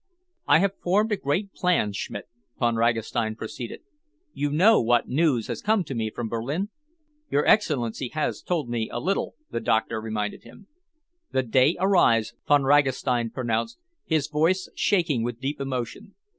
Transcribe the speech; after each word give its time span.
"I 0.47 0.57
have 0.57 0.79
formed 0.81 1.11
a 1.11 1.15
great 1.15 1.53
plan, 1.53 1.93
Schmidt," 1.93 2.25
Von 2.57 2.73
Ragastein 2.75 3.35
proceeded. 3.35 3.81
"You 4.33 4.49
know 4.49 4.81
what 4.81 5.07
news 5.07 5.45
has 5.45 5.61
come 5.61 5.83
to 5.83 5.93
me 5.93 6.09
from 6.09 6.27
Berlin?" 6.27 6.69
"Your 7.29 7.45
Excellency 7.45 8.07
has 8.15 8.41
told 8.41 8.67
me 8.67 8.89
a 8.91 8.99
little," 8.99 9.35
the 9.51 9.59
doctor 9.59 10.01
reminded 10.01 10.41
him. 10.41 10.65
"The 11.33 11.43
Day 11.43 11.77
arrives," 11.79 12.33
Von 12.47 12.63
Ragastein 12.63 13.29
pronounced, 13.29 13.77
his 14.03 14.27
voice 14.27 14.69
shaking 14.73 15.21
with 15.21 15.39
deep 15.39 15.61
emotion. 15.61 16.15